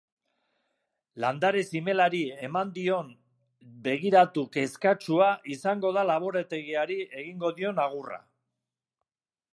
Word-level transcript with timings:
Landare 1.23 1.59
zimelari 1.73 2.21
eman 2.47 2.71
dion 2.77 3.11
begiratu 3.89 4.47
kezkatsua 4.57 5.31
izango 5.57 5.93
da 5.99 6.09
laborategiari 6.13 6.99
egingo 7.23 7.57
dion 7.61 7.87
agurra. 7.89 8.23